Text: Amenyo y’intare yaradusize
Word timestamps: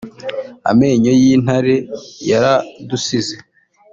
Amenyo 0.71 1.11
y’intare 1.21 1.75
yaradusize 2.29 3.35